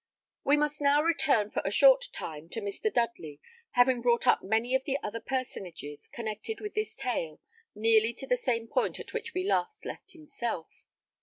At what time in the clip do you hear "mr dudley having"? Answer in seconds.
2.59-4.01